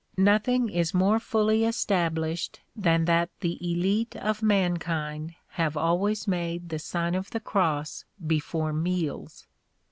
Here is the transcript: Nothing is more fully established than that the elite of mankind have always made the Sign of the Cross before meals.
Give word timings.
Nothing 0.17 0.67
is 0.69 0.95
more 0.95 1.19
fully 1.19 1.63
established 1.63 2.59
than 2.75 3.05
that 3.05 3.29
the 3.41 3.59
elite 3.61 4.15
of 4.15 4.41
mankind 4.41 5.35
have 5.49 5.77
always 5.77 6.27
made 6.27 6.69
the 6.69 6.79
Sign 6.79 7.13
of 7.13 7.29
the 7.29 7.39
Cross 7.39 8.05
before 8.25 8.73
meals. 8.73 9.45